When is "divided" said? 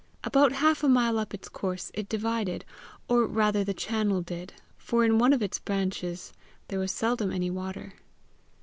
2.09-2.65